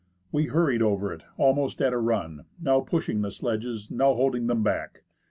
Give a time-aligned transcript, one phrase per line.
[0.31, 4.63] We hurried over it almost at a run, now pushing the sledges, now holding them
[4.63, 5.03] back.